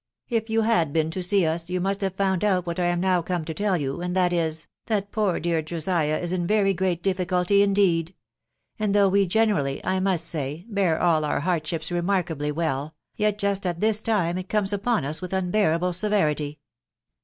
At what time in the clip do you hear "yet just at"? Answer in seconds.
13.15-13.79